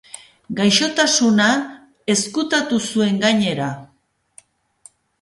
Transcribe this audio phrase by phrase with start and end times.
[0.59, 1.51] Gaixotasuna
[2.15, 3.73] ezkutatu zuen, gainera.